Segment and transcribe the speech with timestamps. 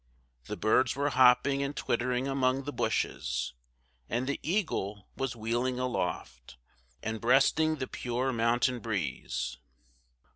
[0.45, 3.53] The birds were hopping and twittering among the bushes,
[4.09, 6.57] and the eagle was wheeling aloft,
[7.03, 9.57] and breasting the pure mountain breeze.